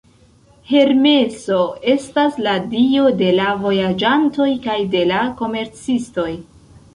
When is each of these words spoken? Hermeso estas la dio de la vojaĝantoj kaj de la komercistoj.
Hermeso 0.69 1.59
estas 1.93 2.39
la 2.47 2.53
dio 2.71 3.11
de 3.19 3.29
la 3.41 3.51
vojaĝantoj 3.67 4.49
kaj 4.65 4.79
de 4.97 5.05
la 5.13 5.21
komercistoj. 5.43 6.29